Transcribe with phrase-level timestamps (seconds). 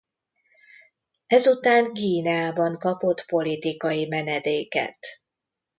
[1.27, 5.05] Ezután Guineában kapott politikai menedéket.